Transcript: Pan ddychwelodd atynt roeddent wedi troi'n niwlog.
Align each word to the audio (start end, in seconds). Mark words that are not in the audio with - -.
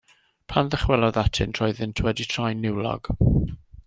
Pan 0.53 0.69
ddychwelodd 0.73 1.19
atynt 1.23 1.61
roeddent 1.61 2.03
wedi 2.07 2.27
troi'n 2.31 2.65
niwlog. 2.67 3.11